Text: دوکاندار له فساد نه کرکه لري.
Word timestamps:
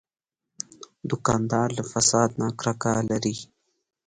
دوکاندار 1.09 1.69
له 1.77 1.83
فساد 1.91 2.29
نه 2.41 2.47
کرکه 2.59 2.93
لري. 3.09 3.35